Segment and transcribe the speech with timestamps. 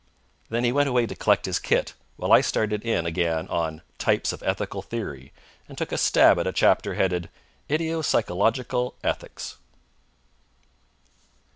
[0.49, 3.83] And then he went away to collect his kit, while I started in again on
[3.99, 5.31] "Types of Ethical Theory"
[5.69, 7.29] and took a stab at a chapter headed
[7.69, 9.57] "Idiopsychological Ethics."